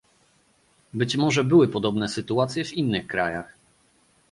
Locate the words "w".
2.65-2.73